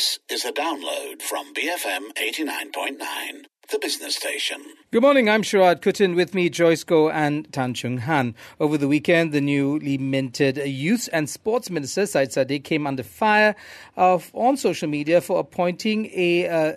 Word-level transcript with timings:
This 0.00 0.18
is 0.30 0.44
a 0.46 0.52
download 0.52 1.20
from 1.20 1.52
BFM 1.52 2.14
89.9, 2.16 3.44
the 3.70 3.78
business 3.78 4.16
station. 4.16 4.62
Good 4.92 5.02
morning, 5.02 5.28
I'm 5.28 5.42
Sharaad 5.42 5.82
Kuttan. 5.82 6.16
With 6.16 6.32
me, 6.32 6.48
Joyce 6.48 6.84
Goh 6.84 7.12
and 7.12 7.52
Tan 7.52 7.74
Chung 7.74 7.98
Han. 7.98 8.34
Over 8.58 8.78
the 8.78 8.88
weekend, 8.88 9.32
the 9.32 9.42
newly 9.42 9.98
minted 9.98 10.56
Youth 10.56 11.10
and 11.12 11.28
Sports 11.28 11.68
Minister, 11.68 12.06
Syed 12.06 12.30
Saddiq, 12.30 12.64
came 12.64 12.86
under 12.86 13.02
fire 13.02 13.54
of, 13.98 14.30
on 14.32 14.56
social 14.56 14.88
media 14.88 15.20
for 15.20 15.38
appointing 15.38 16.06
a 16.14 16.48
uh, 16.48 16.72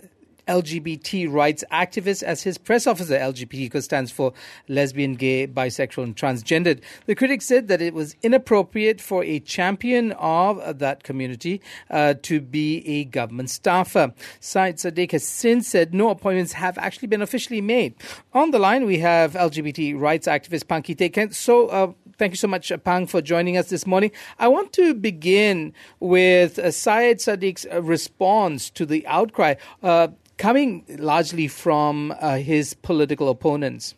LGBT 0.48 1.32
rights 1.32 1.64
activist 1.72 2.24
as 2.24 2.44
his 2.44 2.58
press 2.58 2.88
officer. 2.88 3.18
LGBT 3.18 3.82
stands 3.82 4.12
for 4.12 4.34
lesbian, 4.68 5.16
gay, 5.16 5.48
bisexual, 5.48 6.04
and 6.04 6.16
transgendered. 6.16 6.82
The 7.06 7.16
critics 7.16 7.46
said 7.46 7.68
that 7.68 7.82
it 7.82 7.94
was 7.94 8.16
inappropriate 8.22 9.02
for 9.02 9.24
a 9.24 9.40
champion 9.40 10.12
of 10.14 10.80
that 10.80 11.04
community 11.04 11.62
uh, 11.90 12.16
to 12.24 12.42
be 12.42 12.86
a 12.88 13.06
government 13.06 13.50
staffer. 13.50 14.14
Syed 14.40 14.78
Saddiq 14.78 15.12
has 15.12 15.26
since 15.26 15.68
said 15.68 15.94
no 15.94 16.10
appointments 16.10 16.54
have 16.54 16.78
actually 16.78 17.08
been 17.08 17.22
officially 17.22 17.62
made. 17.62 17.96
On 18.34 18.52
the 18.52 18.60
line, 18.60 18.86
we 18.86 19.00
have 19.00 19.34
LGBT 19.34 20.00
rights 20.00 20.28
activist 20.28 20.68
Pang 20.68 20.84
Khee 20.84 20.96
Teik. 20.96 21.34
So, 21.34 21.68
uh, 21.68 21.92
thank 22.18 22.34
you 22.34 22.38
so 22.38 22.48
much, 22.48 22.72
Pang, 22.84 23.08
for 23.08 23.22
joining 23.22 23.58
us 23.58 23.70
this 23.70 23.86
morning. 23.86 24.12
I 24.40 24.48
want 24.48 24.74
to 24.74 24.94
begin 24.94 25.74
with 26.00 26.60
uh, 26.60 26.72
Syed 26.72 27.20
Saddiq's 27.20 27.66
uh, 27.72 27.82
response 27.82 28.70
to 28.72 28.86
the 28.86 29.06
outcry. 29.08 29.56
Uh, 29.82 30.10
coming 30.44 30.84
largely 31.00 31.48
from 31.48 32.14
uh, 32.20 32.36
his 32.36 32.74
political 32.74 33.30
opponents. 33.30 33.96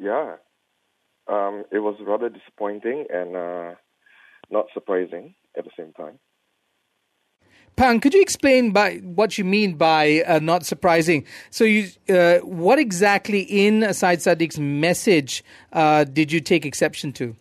Yeah, 0.00 0.34
um, 1.28 1.62
it 1.70 1.78
was 1.78 1.94
rather 2.04 2.28
disappointing 2.28 3.06
and 3.08 3.36
uh, 3.36 3.74
not 4.50 4.66
surprising 4.74 5.36
at 5.56 5.62
the 5.62 5.70
same 5.78 5.92
time. 5.92 6.18
Pang, 7.76 8.00
could 8.00 8.12
you 8.12 8.20
explain 8.20 8.72
by 8.72 8.96
what 8.96 9.38
you 9.38 9.44
mean 9.44 9.74
by 9.74 10.24
uh, 10.26 10.40
not 10.40 10.66
surprising? 10.66 11.24
So, 11.50 11.62
you, 11.62 11.88
uh, 12.08 12.38
what 12.38 12.80
exactly 12.80 13.42
in 13.42 13.94
Syed 13.94 14.18
Saddiq's 14.18 14.58
message 14.58 15.44
uh, 15.72 16.02
did 16.02 16.32
you 16.32 16.40
take 16.40 16.66
exception 16.66 17.12
to? 17.12 17.36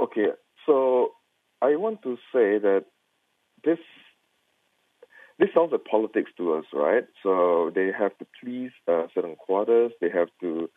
Okay, 0.00 0.28
so 0.64 1.08
I 1.60 1.74
want 1.74 2.02
to 2.02 2.14
say 2.32 2.58
that 2.58 2.84
this 3.64 3.78
this 5.38 5.48
sounds 5.54 5.72
like 5.72 5.84
politics 5.84 6.30
to 6.36 6.54
us, 6.54 6.64
right? 6.72 7.04
So 7.22 7.70
they 7.74 7.90
have 7.96 8.16
to 8.18 8.26
please 8.42 8.70
uh, 8.88 9.06
certain 9.14 9.36
quarters. 9.36 9.92
They 10.00 10.10
have 10.10 10.28
to 10.40 10.68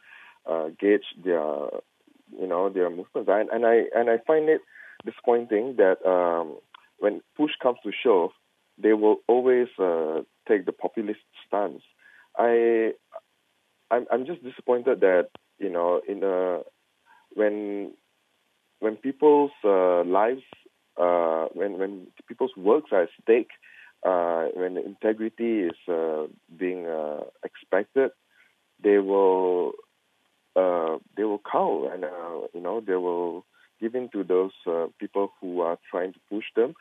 uh, 0.50 0.68
gauge 0.80 1.06
their, 1.24 1.42
you 2.40 2.48
know, 2.48 2.70
their 2.70 2.90
movements. 2.90 3.30
And, 3.30 3.50
and 3.50 3.66
I 3.66 3.84
and 3.96 4.10
I 4.10 4.18
find 4.26 4.50
it 4.50 4.62
disappointing 5.06 5.78
that 5.78 6.06
um, 6.08 6.58
when 7.00 7.22
push 7.36 7.52
comes 7.62 7.80
to 7.84 7.92
shove, 8.04 8.32
they 8.78 8.94
will 8.94 9.18
always 9.28 9.68
uh, 9.80 10.22
take 10.48 10.66
the 10.66 10.72
populist 10.72 11.20
stance. 11.48 11.82
I, 12.38 12.92
I'm, 13.90 14.06
I'm 14.12 14.26
just 14.26 14.44
disappointed 14.44 15.02
that 15.02 15.30
you 15.58 15.70
know 15.70 16.02
in 16.08 16.24
a 16.24 16.62
when 17.34 17.94
when 18.80 18.96
people's 18.98 19.52
uh, 19.64 20.04
lives 20.04 20.44
uh, 21.00 21.48
when 21.54 21.80
when 21.80 22.08
people's 22.28 22.56
works 22.56 22.92
are 22.92 23.04
at 23.04 23.10
stake 23.24 23.50
uh, 24.04 24.48
when 24.56 24.78
integrity 24.78 25.62
is 25.62 25.78
uh, 25.88 26.26
being 26.58 26.88
uh, 26.88 27.22
expected, 27.44 28.12
they 28.84 28.98
will 28.98 29.74
uh, 30.56 30.98
they 31.16 31.24
will 31.24 31.42
cow 31.50 31.90
and 31.92 32.04
uh, 32.04 32.48
you 32.54 32.62
know 32.62 32.82
they 32.82 32.96
will 32.96 33.46
give 33.80 33.96
in 33.96 34.10
to 34.10 34.24
those 34.24 34.52
uh, 34.68 34.88
people 35.00 35.32
who 35.40 35.62
are 35.62 35.78
trying 35.90 36.14
to 36.14 36.20
push 36.30 36.46
them 36.56 36.74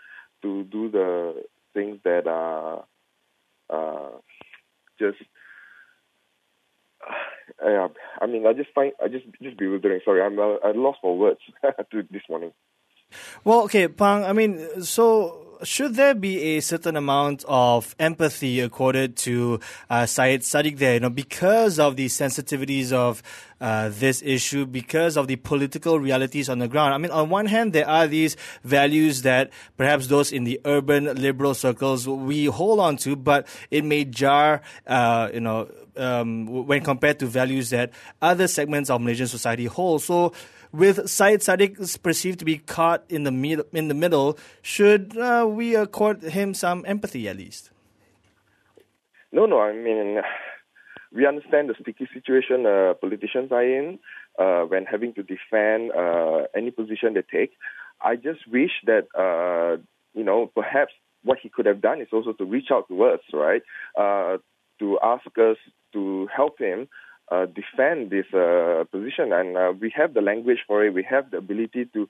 to 0.43 0.65
do 0.65 0.91
the 0.91 1.43
things 1.75 1.99
that 2.05 2.27
are 2.27 2.85
just. 4.99 5.19
Uh, 7.61 7.89
I 8.23 8.27
mean, 8.27 8.47
I 8.47 8.55
just 8.55 8.71
find 8.75 8.93
I 9.05 9.09
just 9.09 9.27
just 9.43 9.59
bewildering. 9.59 10.01
Sorry, 10.03 10.23
I'm 10.23 10.39
uh, 10.39 10.55
I 10.65 10.73
lost 10.73 11.01
for 11.03 11.19
words 11.19 11.41
to 11.91 12.03
this 12.11 12.23
morning. 12.31 12.53
Well, 13.45 13.63
okay, 13.65 13.87
Pang. 13.89 14.25
I 14.25 14.33
mean, 14.33 14.83
so 14.83 15.50
should 15.63 15.95
there 15.95 16.15
be 16.15 16.57
a 16.57 16.61
certain 16.61 16.97
amount 16.97 17.45
of 17.47 17.95
empathy 17.99 18.61
accorded 18.61 19.17
to 19.19 19.61
uh, 19.89 20.07
Syed 20.07 20.41
Saddiq 20.41 20.79
there, 20.79 20.95
you 20.95 21.01
know, 21.01 21.11
because 21.11 21.79
of 21.79 21.97
the 21.97 22.07
sensitivities 22.07 22.93
of 22.93 23.23
uh, 23.61 23.91
this 23.93 24.23
issue, 24.23 24.65
because 24.67 25.17
of 25.17 25.27
the 25.29 25.37
political 25.37 26.01
realities 26.01 26.49
on 26.49 26.59
the 26.59 26.69
ground? 26.69 26.95
I 26.95 26.99
mean, 26.99 27.11
on 27.11 27.29
one 27.29 27.47
hand, 27.47 27.73
there 27.73 27.89
are 27.89 28.07
these 28.07 28.37
values 28.65 29.23
that 29.23 29.51
perhaps 29.77 30.07
those 30.07 30.33
in 30.33 30.45
the 30.45 30.61
urban 30.65 31.15
liberal 31.15 31.55
circles 31.55 32.09
we 32.09 32.47
hold 32.47 32.81
on 32.81 32.97
to, 32.99 33.17
but 33.17 33.47
it 33.71 33.85
may 33.85 34.05
jar, 34.05 34.63
uh, 34.87 35.29
you 35.33 35.41
know, 35.41 35.71
um, 35.97 36.67
when 36.67 36.83
compared 36.83 37.19
to 37.19 37.27
values 37.27 37.71
that 37.71 37.93
other 38.23 38.49
segments 38.49 38.91
of 38.91 39.01
Malaysian 39.01 39.27
society 39.27 39.67
hold. 39.67 40.03
So, 40.03 40.33
with 40.73 41.09
Syed 41.09 41.41
Saddiq 41.41 42.03
perceived 42.03 42.39
to 42.41 42.45
be 42.45 42.59
caught 42.59 43.05
in 43.09 43.25
the 43.25 43.67
in 43.73 43.89
the 43.89 43.95
middle, 43.95 44.39
should 44.63 45.17
uh, 45.17 45.47
we 45.49 45.75
accord 45.75 46.23
him 46.23 46.55
some 46.55 46.85
empathy 46.87 47.29
at 47.29 47.37
least? 47.37 47.71
No, 49.33 49.47
no. 49.47 49.61
I 49.61 49.73
mean, 49.73 50.21
we 51.13 51.27
understand 51.27 51.69
the 51.69 51.75
sticky 51.81 52.09
situation 52.13 52.67
uh, 52.67 52.95
politicians 53.01 53.53
are 53.53 53.65
in 53.65 53.99
uh, 54.39 54.63
when 54.63 54.85
having 54.85 55.13
to 55.15 55.23
defend 55.23 55.93
uh, 55.93 56.43
any 56.57 56.71
position 56.71 57.15
they 57.15 57.23
take. 57.23 57.53
I 58.01 58.17
just 58.17 58.47
wish 58.51 58.71
that 58.87 59.07
uh, 59.19 59.83
you 60.15 60.25
know 60.25 60.51
perhaps 60.55 60.93
what 61.23 61.39
he 61.43 61.49
could 61.49 61.67
have 61.67 61.83
done 61.83 62.01
is 62.01 62.09
also 62.13 62.33
to 62.33 62.45
reach 62.45 62.69
out 62.73 62.89
to 62.89 63.05
us, 63.05 63.21
right? 63.33 63.63
Uh, 63.99 64.39
to 64.79 64.99
ask 65.03 65.27
us 65.39 65.57
to 65.93 66.29
help 66.35 66.59
him 66.59 66.89
uh, 67.31 67.47
defend 67.47 68.11
this 68.11 68.27
uh, 68.35 68.85
position, 68.91 69.33
and 69.33 69.57
uh, 69.57 69.73
we 69.81 69.93
have 69.97 70.15
the 70.15 70.21
language 70.21 70.59
for 70.67 70.85
it. 70.85 70.95
We 70.95 71.07
have 71.09 71.31
the 71.31 71.39
ability 71.39 71.87
to 71.95 72.09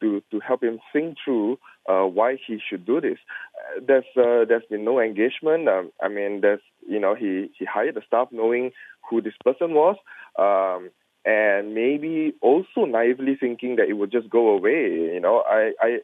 to 0.00 0.22
to 0.30 0.40
help 0.40 0.62
him 0.62 0.80
think 0.92 1.16
through 1.24 1.58
uh, 1.88 2.04
why 2.04 2.36
he 2.46 2.58
should 2.68 2.84
do 2.84 3.00
this. 3.00 3.18
Uh, 3.58 3.80
there's 3.86 4.04
uh, 4.16 4.44
there's 4.48 4.64
been 4.70 4.84
no 4.84 5.00
engagement. 5.00 5.68
Um, 5.68 5.92
I 6.02 6.08
mean, 6.08 6.40
there's 6.40 6.60
you 6.88 6.98
know 6.98 7.14
he 7.14 7.50
he 7.58 7.64
hired 7.64 7.94
the 7.94 8.02
staff 8.06 8.28
knowing 8.30 8.72
who 9.08 9.20
this 9.20 9.34
person 9.44 9.74
was. 9.74 9.96
Um, 10.38 10.90
and 11.24 11.72
maybe 11.74 12.34
also 12.40 12.84
naively 12.84 13.36
thinking 13.38 13.76
that 13.76 13.88
it 13.88 13.92
would 13.92 14.10
just 14.10 14.28
go 14.28 14.48
away. 14.48 15.12
You 15.14 15.20
know, 15.20 15.44
I, 15.46 15.72
I, 15.80 15.98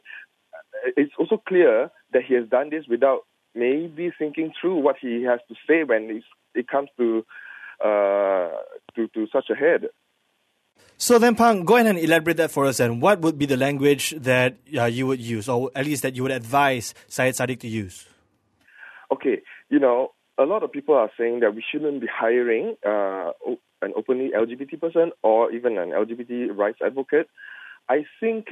it's 0.95 1.11
also 1.19 1.41
clear 1.45 1.91
that 2.13 2.23
he 2.25 2.35
has 2.35 2.47
done 2.47 2.69
this 2.69 2.85
without 2.87 3.21
maybe 3.53 4.11
thinking 4.17 4.53
through 4.59 4.79
what 4.79 4.95
he 5.01 5.23
has 5.23 5.39
to 5.49 5.55
say 5.67 5.83
when 5.83 6.21
it 6.55 6.67
comes 6.67 6.89
to 6.97 7.25
to, 7.81 9.07
to 9.13 9.27
such 9.31 9.49
a 9.49 9.55
head. 9.55 9.87
So 10.97 11.17
then, 11.17 11.35
Pang, 11.35 11.63
go 11.63 11.75
ahead 11.75 11.87
and 11.87 11.97
elaborate 11.97 12.37
that 12.37 12.51
for 12.51 12.65
us. 12.65 12.81
And 12.81 13.01
what 13.01 13.21
would 13.21 13.37
be 13.37 13.45
the 13.45 13.55
language 13.55 14.13
that 14.17 14.57
uh, 14.77 14.83
you 14.85 15.07
would 15.07 15.21
use, 15.21 15.47
or 15.47 15.71
at 15.73 15.85
least 15.85 16.03
that 16.03 16.15
you 16.15 16.23
would 16.23 16.31
advise 16.31 16.93
Syed 17.07 17.35
Saddiq 17.35 17.61
to 17.61 17.69
use? 17.69 18.05
Okay, 19.11 19.41
you 19.69 19.79
know, 19.79 20.11
a 20.37 20.43
lot 20.43 20.61
of 20.63 20.71
people 20.71 20.95
are 20.95 21.09
saying 21.17 21.39
that 21.39 21.55
we 21.55 21.63
shouldn't 21.71 22.01
be 22.01 22.07
hiring 22.07 22.75
uh, 22.85 23.31
an 23.81 23.93
openly 23.95 24.31
LGBT 24.35 24.79
person 24.79 25.11
or 25.23 25.51
even 25.51 25.77
an 25.77 25.89
LGBT 25.89 26.55
rights 26.55 26.79
advocate. 26.85 27.29
I 27.87 28.05
think, 28.19 28.47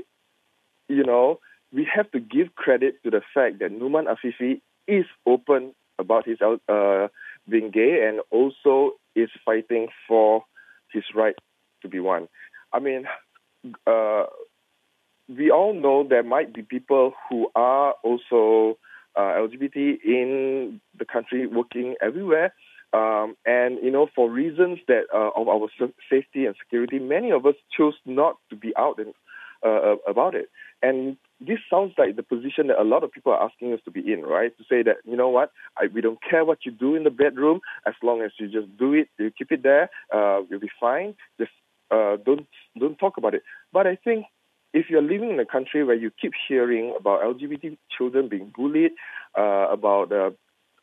you 0.87 1.03
know, 1.03 1.39
we 1.73 1.87
have 1.93 2.09
to 2.11 2.19
give 2.19 2.55
credit 2.55 3.03
to 3.03 3.09
the 3.09 3.21
fact 3.33 3.59
that 3.59 3.71
Numan 3.71 4.05
Afifi 4.05 4.61
is 4.87 5.05
open 5.25 5.73
about 5.99 6.25
his 6.25 6.37
uh, 6.41 7.07
being 7.49 7.71
gay 7.71 8.07
and 8.07 8.21
also 8.31 8.93
is 9.17 9.29
fighting 9.43 9.87
for 10.07 10.43
his 10.91 11.03
right 11.15 11.35
to 11.81 11.87
be 11.87 11.99
one. 11.99 12.27
I 12.73 12.79
mean, 12.79 13.05
uh, 13.85 14.23
we 15.27 15.51
all 15.51 15.73
know 15.73 16.05
there 16.07 16.23
might 16.23 16.53
be 16.53 16.61
people 16.61 17.13
who 17.29 17.49
are 17.55 17.95
also 18.03 18.77
uh, 19.15 19.33
LGBT 19.45 19.97
in 20.03 20.79
the 20.97 21.05
country 21.05 21.47
working 21.47 21.95
everywhere. 22.01 22.53
Um, 22.93 23.35
and, 23.45 23.79
you 23.83 23.91
know, 23.91 24.07
for 24.15 24.29
reasons 24.29 24.79
that 24.87 25.03
uh, 25.13 25.31
of 25.35 25.49
our 25.49 25.67
safety 26.09 26.45
and 26.45 26.55
security, 26.63 26.99
many 26.99 27.31
of 27.31 27.45
us 27.45 27.55
chose 27.75 27.95
not 28.05 28.37
to 28.49 28.55
be 28.55 28.73
out 28.77 28.97
and, 28.99 29.13
uh, 29.65 29.97
about 30.07 30.35
it. 30.35 30.49
And 30.81 31.17
this 31.39 31.59
sounds 31.69 31.93
like 31.97 32.15
the 32.15 32.23
position 32.23 32.67
that 32.67 32.81
a 32.81 32.83
lot 32.83 33.03
of 33.03 33.11
people 33.11 33.31
are 33.31 33.43
asking 33.43 33.73
us 33.73 33.79
to 33.85 33.91
be 33.91 34.11
in, 34.11 34.23
right? 34.23 34.57
To 34.57 34.63
say 34.69 34.81
that, 34.83 34.97
you 35.05 35.15
know 35.15 35.29
what, 35.29 35.51
I, 35.77 35.87
we 35.93 36.01
don't 36.01 36.19
care 36.27 36.43
what 36.43 36.65
you 36.65 36.71
do 36.71 36.95
in 36.95 37.03
the 37.03 37.11
bedroom, 37.11 37.61
as 37.85 37.93
long 38.01 38.21
as 38.21 38.31
you 38.39 38.47
just 38.47 38.75
do 38.77 38.93
it, 38.93 39.09
you 39.19 39.31
keep 39.37 39.51
it 39.51 39.63
there, 39.63 39.89
uh, 40.13 40.41
you'll 40.49 40.59
be 40.59 40.71
fine. 40.79 41.15
Just 41.39 41.51
uh, 41.91 42.17
don't 42.25 42.47
don't 42.77 42.97
talk 42.97 43.17
about 43.17 43.33
it. 43.33 43.43
But 43.71 43.87
I 43.87 43.95
think 43.95 44.25
if 44.73 44.89
you're 44.89 45.01
living 45.01 45.31
in 45.31 45.39
a 45.39 45.45
country 45.45 45.83
where 45.83 45.95
you 45.95 46.11
keep 46.21 46.33
hearing 46.47 46.93
about 46.99 47.21
LGBT 47.21 47.77
children 47.95 48.27
being 48.27 48.51
bullied, 48.55 48.91
uh, 49.37 49.67
about 49.71 50.11
uh, 50.11 50.31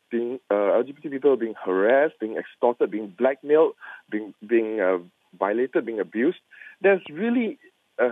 being 0.09 0.39
uh, 0.49 0.81
LGBT 0.81 1.11
people 1.11 1.37
being 1.37 1.55
harassed, 1.63 2.15
being 2.19 2.37
extorted, 2.37 2.91
being 2.91 3.13
blackmailed, 3.17 3.73
being 4.09 4.33
being 4.47 4.79
uh, 4.79 4.97
violated, 5.37 5.85
being 5.85 5.99
abused, 5.99 6.39
there's 6.81 7.01
really 7.11 7.59
uh, 8.01 8.09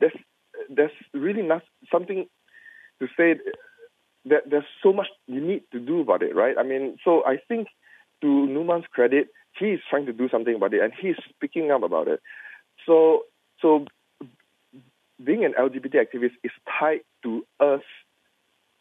there's 0.00 0.16
there's 0.68 0.90
really 1.12 1.42
not 1.42 1.62
something 1.96 2.26
to 3.00 3.06
say 3.16 3.34
that 4.26 4.42
there's 4.50 4.64
so 4.82 4.92
much 4.92 5.08
you 5.26 5.40
need 5.40 5.62
to 5.72 5.78
do 5.78 6.00
about 6.00 6.22
it, 6.22 6.34
right? 6.34 6.56
I 6.58 6.62
mean, 6.62 6.96
so 7.04 7.24
I 7.24 7.36
think 7.48 7.68
to 8.20 8.26
Numan's 8.26 8.86
credit, 8.90 9.28
he 9.58 9.66
is 9.66 9.80
trying 9.88 10.06
to 10.06 10.12
do 10.12 10.28
something 10.28 10.54
about 10.54 10.74
it 10.74 10.82
and 10.82 10.92
he's 11.00 11.16
speaking 11.30 11.70
up 11.70 11.82
about 11.82 12.08
it. 12.08 12.20
So, 12.84 13.22
so 13.60 13.86
being 15.22 15.44
an 15.44 15.54
LGBT 15.58 15.94
activist 15.94 16.36
is 16.44 16.50
tied 16.78 17.00
to 17.22 17.46
us. 17.60 17.82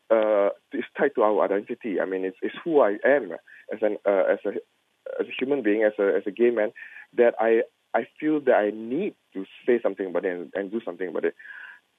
Uh, 0.10 0.50
it's 0.72 0.88
tied 0.98 1.16
to 1.16 1.24
our 1.24 1.44
identity. 1.46 2.00
I 2.00 2.06
mean, 2.06 2.26
it's, 2.26 2.38
it's 2.42 2.56
who 2.64 2.80
I 2.82 2.98
am 3.06 3.32
as 3.74 3.80
an 3.82 3.98
uh, 4.06 4.24
as 4.32 4.40
a 4.46 4.50
as 5.20 5.28
a 5.28 5.32
human 5.40 5.64
being, 5.64 5.84
as 5.84 5.94
a 5.98 6.16
as 6.18 6.24
a 6.28 6.32
gay 6.32 6.52
man. 6.52 6.72
That 7.18 7.34
I 7.40 7.62
I 7.96 8.06
feel 8.20 8.40
that 8.42 8.56
I 8.56 8.72
need 8.72 9.16
to 9.34 9.46
say 9.66 9.80
something 9.82 10.08
about 10.08 10.26
it 10.26 10.38
and, 10.38 10.52
and 10.54 10.72
do 10.72 10.82
something 10.86 11.08
about 11.08 11.26
it. 11.26 11.36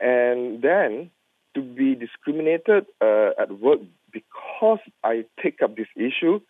And 0.01 0.63
then 0.63 1.11
to 1.55 1.63
be 1.63 1.95
discriminated 1.95 2.87
uh, 3.01 3.31
at 3.39 3.59
work 3.61 3.81
because 4.13 4.79
I 5.03 5.25
take 5.43 5.63
up 5.63 5.77
this 5.77 5.89
issue 5.97 6.41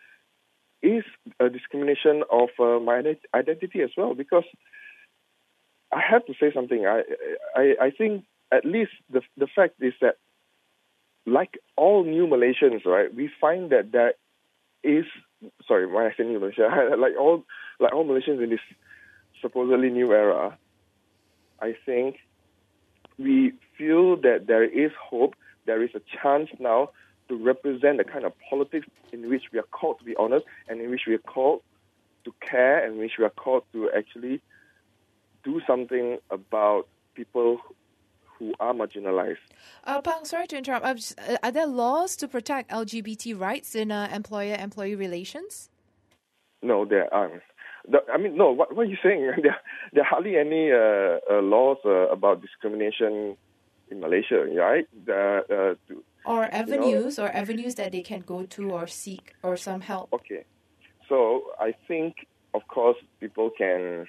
is 0.82 1.04
a 1.40 1.48
discrimination 1.48 2.22
of 2.30 2.48
uh, 2.58 2.78
my 2.80 3.02
identity 3.34 3.82
as 3.82 3.90
well 3.96 4.14
because 4.14 4.44
I 5.92 6.00
have 6.10 6.26
to 6.26 6.34
say 6.38 6.52
something. 6.52 6.86
I, 6.86 7.02
I, 7.54 7.74
I 7.80 7.90
think 7.90 8.24
at 8.52 8.64
least 8.64 8.92
the, 9.10 9.22
the 9.36 9.46
fact 9.46 9.74
is 9.80 9.94
that, 10.00 10.16
like 11.24 11.58
all 11.76 12.04
new 12.04 12.26
Malaysians, 12.26 12.84
right, 12.84 13.12
we 13.12 13.30
find 13.40 13.70
that 13.70 13.90
there 13.90 14.14
is, 14.84 15.04
sorry, 15.66 15.86
when 15.86 16.04
I 16.06 16.14
say 16.16 16.24
new 16.24 16.38
Malaysia, 16.38 16.68
like 16.98 17.14
all, 17.18 17.44
like 17.80 17.92
all 17.92 18.04
Malaysians 18.04 18.42
in 18.42 18.50
this 18.50 18.60
supposedly 19.40 19.90
new 19.90 20.12
era, 20.12 20.56
I 21.60 21.74
think 21.84 22.16
we 23.18 23.52
feel 23.76 24.16
that 24.16 24.46
there 24.46 24.64
is 24.64 24.92
hope, 25.00 25.34
there 25.66 25.82
is 25.82 25.90
a 25.94 26.00
chance 26.22 26.50
now 26.58 26.90
to 27.28 27.36
represent 27.36 27.98
the 27.98 28.04
kind 28.04 28.24
of 28.24 28.32
politics 28.48 28.86
in 29.12 29.28
which 29.28 29.44
we 29.52 29.58
are 29.58 29.64
called 29.64 29.98
to 29.98 30.04
be 30.04 30.14
honest 30.16 30.44
and 30.68 30.80
in 30.80 30.90
which 30.90 31.02
we 31.06 31.14
are 31.14 31.18
called 31.18 31.62
to 32.24 32.32
care 32.40 32.84
and 32.84 32.94
in 32.94 33.00
which 33.00 33.12
we 33.18 33.24
are 33.24 33.30
called 33.30 33.64
to 33.72 33.90
actually 33.90 34.40
do 35.44 35.60
something 35.66 36.18
about 36.30 36.86
people 37.14 37.58
who 38.38 38.52
are 38.60 38.74
marginalized. 38.74 39.38
Uh, 39.84 40.00
Pang, 40.02 40.24
sorry 40.24 40.46
to 40.48 40.58
interrupt. 40.58 40.86
Uh, 40.86 41.36
are 41.42 41.52
there 41.52 41.66
laws 41.66 42.16
to 42.16 42.28
protect 42.28 42.70
LGBT 42.70 43.38
rights 43.38 43.74
in 43.74 43.90
uh, 43.90 44.08
employer-employee 44.12 44.94
relations? 44.94 45.70
No, 46.62 46.84
there 46.84 47.12
aren't. 47.14 47.42
The, 47.88 47.98
I 48.12 48.18
mean, 48.18 48.36
no. 48.36 48.50
What, 48.50 48.74
what 48.74 48.86
are 48.86 48.90
you 48.90 48.96
saying? 49.02 49.30
there, 49.42 49.56
there 49.92 50.02
are 50.02 50.06
hardly 50.06 50.36
any 50.36 50.72
uh, 50.72 51.18
uh, 51.30 51.42
laws 51.42 51.78
uh, 51.84 52.08
about 52.08 52.42
discrimination 52.42 53.36
in 53.90 54.00
Malaysia, 54.00 54.44
right? 54.56 54.86
The, 55.04 55.76
to, 55.88 56.02
or 56.24 56.44
avenues, 56.52 57.18
you 57.18 57.22
know, 57.22 57.28
or 57.28 57.36
avenues 57.36 57.76
that 57.76 57.92
they 57.92 58.02
can 58.02 58.20
go 58.20 58.44
to 58.44 58.70
or 58.70 58.86
seek 58.88 59.34
or 59.42 59.56
some 59.56 59.80
help. 59.80 60.12
Okay, 60.12 60.44
so 61.08 61.42
I 61.60 61.72
think, 61.86 62.26
of 62.52 62.66
course, 62.66 62.96
people 63.20 63.50
can 63.56 64.06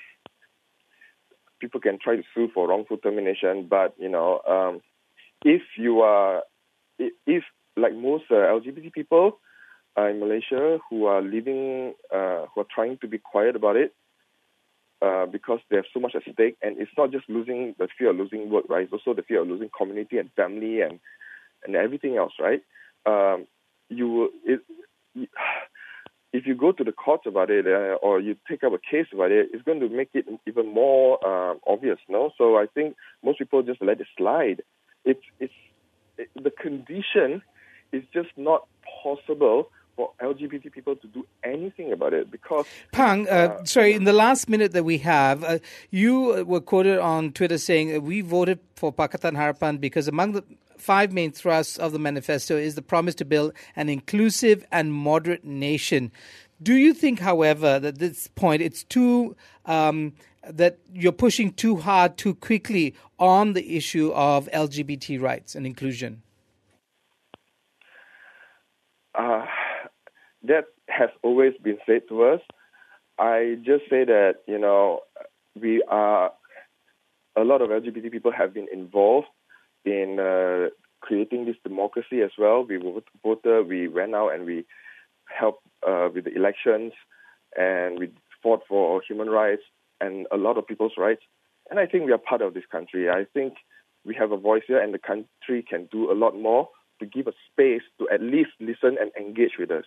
people 1.59 1.79
can 1.79 1.99
try 2.01 2.15
to 2.15 2.23
sue 2.33 2.49
for 2.53 2.67
wrongful 2.67 2.97
termination, 2.97 3.67
but 3.69 3.93
you 3.99 4.09
know, 4.09 4.41
um, 4.47 4.81
if 5.45 5.61
you 5.77 6.01
are, 6.01 6.43
if 6.97 7.43
like 7.75 7.93
most 7.93 8.25
uh, 8.31 8.35
LGBT 8.35 8.91
people 8.91 9.39
uh, 9.97 10.07
in 10.07 10.19
Malaysia 10.19 10.79
who 10.89 11.05
are 11.05 11.21
living, 11.21 11.93
uh, 12.13 12.45
who 12.53 12.61
are 12.61 12.67
trying 12.73 12.97
to 12.99 13.07
be 13.07 13.17
quiet 13.17 13.55
about 13.55 13.75
it, 13.75 13.93
uh, 15.01 15.25
because 15.25 15.59
they 15.69 15.75
have 15.75 15.85
so 15.93 15.99
much 15.99 16.15
at 16.15 16.23
stake, 16.31 16.57
and 16.61 16.77
it's 16.79 16.91
not 16.97 17.11
just 17.11 17.29
losing 17.29 17.75
the 17.77 17.87
fear 17.97 18.11
of 18.11 18.17
losing 18.17 18.49
work, 18.49 18.65
right? 18.69 18.83
It's 18.83 18.93
also 18.93 19.13
the 19.13 19.23
fear 19.23 19.41
of 19.41 19.47
losing 19.47 19.69
community 19.75 20.17
and 20.17 20.31
family 20.35 20.81
and 20.81 20.99
and 21.65 21.75
everything 21.75 22.17
else, 22.17 22.33
right? 22.39 22.61
Um, 23.05 23.47
you 23.89 24.31
it, 24.45 24.61
if 26.33 26.45
you 26.45 26.55
go 26.55 26.71
to 26.71 26.83
the 26.83 26.91
courts 26.91 27.23
about 27.25 27.49
it 27.49 27.65
uh, 27.65 27.95
or 28.05 28.19
you 28.19 28.35
take 28.47 28.63
up 28.63 28.73
a 28.73 28.77
case 28.77 29.07
about 29.13 29.31
it, 29.31 29.49
it's 29.53 29.63
going 29.63 29.79
to 29.79 29.89
make 29.89 30.09
it 30.13 30.25
even 30.45 30.73
more 30.73 31.17
uh, 31.25 31.55
obvious, 31.65 31.97
no? 32.09 32.31
So 32.37 32.57
I 32.57 32.65
think 32.73 32.95
most 33.23 33.39
people 33.39 33.63
just 33.63 33.81
let 33.81 33.99
it 34.01 34.07
slide. 34.17 34.61
It's 35.05 35.23
it's 35.39 35.53
it, 36.17 36.29
the 36.35 36.51
condition 36.51 37.41
is 37.91 38.03
just 38.13 38.29
not 38.35 38.67
possible 39.03 39.69
for 39.97 40.11
LGBT 40.21 40.71
people 40.71 40.95
to 40.95 41.07
do 41.07 41.25
anything 41.43 41.91
about 41.91 42.13
it 42.13 42.31
because. 42.31 42.65
Pang, 42.93 43.27
uh, 43.27 43.31
uh, 43.31 43.65
sorry, 43.65 43.93
in 43.93 44.05
the 44.05 44.13
last 44.13 44.47
minute 44.47 44.71
that 44.73 44.85
we 44.85 44.99
have, 44.99 45.43
uh, 45.43 45.57
you 45.89 46.45
were 46.45 46.61
quoted 46.61 46.99
on 46.99 47.33
Twitter 47.33 47.57
saying 47.57 48.03
we 48.03 48.21
voted 48.21 48.59
for 48.75 48.93
Pakatan 48.93 49.35
Harapan 49.35 49.81
because 49.81 50.07
among 50.07 50.33
the 50.33 50.43
five 50.77 51.11
main 51.11 51.31
thrusts 51.31 51.77
of 51.77 51.91
the 51.91 51.99
manifesto 51.99 52.55
is 52.55 52.75
the 52.75 52.81
promise 52.83 53.15
to 53.15 53.25
build 53.25 53.51
an 53.75 53.89
inclusive 53.89 54.63
and 54.71 54.93
moderate 54.93 55.43
nation. 55.43 56.11
Do 56.61 56.75
you 56.75 56.93
think, 56.93 57.19
however, 57.19 57.79
that 57.79 57.95
at 57.95 57.99
this 57.99 58.27
point 58.27 58.61
it's 58.61 58.83
too 58.83 59.35
um, 59.65 60.13
that 60.47 60.77
you're 60.93 61.11
pushing 61.11 61.53
too 61.53 61.77
hard, 61.77 62.17
too 62.17 62.35
quickly 62.35 62.95
on 63.19 63.53
the 63.53 63.75
issue 63.75 64.11
of 64.13 64.47
LGBT 64.51 65.19
rights 65.19 65.55
and 65.55 65.65
inclusion? 65.65 66.21
Uh, 69.15 69.45
that 70.47 70.65
has 70.87 71.09
always 71.23 71.53
been 71.61 71.77
said 71.85 72.01
to 72.09 72.23
us. 72.23 72.41
I 73.19 73.57
just 73.63 73.83
say 73.89 74.05
that 74.05 74.35
you 74.47 74.59
know 74.59 75.01
we 75.59 75.83
are 75.87 76.31
a 77.35 77.43
lot 77.43 77.61
of 77.61 77.69
LGBT 77.69 78.11
people 78.11 78.31
have 78.31 78.53
been 78.53 78.67
involved 78.71 79.27
in 79.85 80.19
uh, 80.19 80.69
creating 81.01 81.45
this 81.45 81.55
democracy 81.63 82.21
as 82.21 82.31
well. 82.37 82.65
We 82.67 82.77
voted, 83.23 83.67
we 83.67 83.87
went 83.87 84.15
out 84.15 84.29
and 84.29 84.45
we 84.45 84.65
helped 85.25 85.65
uh, 85.87 86.09
with 86.13 86.25
the 86.25 86.35
elections, 86.35 86.93
and 87.55 87.99
we 87.99 88.11
fought 88.41 88.61
for 88.67 89.01
human 89.07 89.29
rights 89.29 89.63
and 89.99 90.27
a 90.31 90.37
lot 90.37 90.57
of 90.57 90.67
people's 90.67 90.93
rights. 90.97 91.21
And 91.69 91.79
I 91.79 91.85
think 91.85 92.05
we 92.05 92.13
are 92.13 92.17
part 92.17 92.41
of 92.41 92.53
this 92.53 92.63
country. 92.71 93.09
I 93.09 93.25
think 93.33 93.55
we 94.05 94.15
have 94.15 94.31
a 94.31 94.37
voice 94.37 94.63
here, 94.67 94.81
and 94.81 94.93
the 94.93 94.99
country 94.99 95.63
can 95.67 95.87
do 95.91 96.11
a 96.11 96.13
lot 96.13 96.35
more 96.35 96.69
to 96.99 97.05
give 97.05 97.27
a 97.27 97.33
space 97.51 97.83
to 97.99 98.07
at 98.09 98.21
least 98.21 98.49
listen 98.59 98.97
and 98.99 99.11
engage 99.19 99.57
with 99.59 99.69
us. 99.69 99.85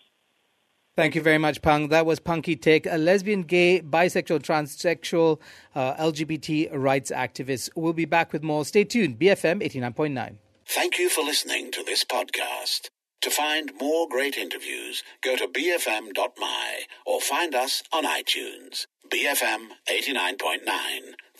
Thank 1.00 1.14
you 1.14 1.23
very 1.23 1.38
much, 1.38 1.62
Pang. 1.62 1.88
That 1.88 2.05
was 2.05 2.20
Pang 2.20 2.43
Khee 2.43 2.56
Teik, 2.56 2.87
a 2.87 2.99
lesbian, 2.99 3.44
gay, 3.44 3.81
bisexual, 3.81 4.41
transsexual, 4.41 5.41
uh, 5.75 5.94
LGBT 5.94 6.69
rights 6.75 7.11
activist. 7.11 7.70
We'll 7.75 7.94
be 7.94 8.05
back 8.05 8.35
with 8.35 8.43
more. 8.43 8.67
Stay 8.67 8.85
tuned. 8.85 9.19
BFM 9.19 9.62
89.9. 9.62 10.35
Thank 10.67 10.99
you 10.99 11.08
for 11.08 11.25
listening 11.25 11.73
to 11.73 11.82
this 11.82 12.05
podcast. 12.05 12.91
To 13.23 13.31
find 13.31 13.73
more 13.80 14.09
great 14.11 14.37
interviews, 14.37 15.02
go 15.25 15.37
to 15.37 15.49
bfm.my 15.49 16.80
or 17.07 17.21
find 17.23 17.54
us 17.54 17.83
on 17.95 18.04
iTunes. 18.04 18.87
BFM 19.09 19.69
89.9, 19.88 20.64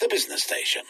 the 0.01 0.09
business 0.09 0.43
station. 0.43 0.85